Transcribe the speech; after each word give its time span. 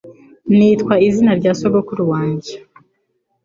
Nitwa 0.57 0.93
izina 1.07 1.31
rya 1.39 1.51
sogokuru 1.59 2.03
wanjye 2.11 2.53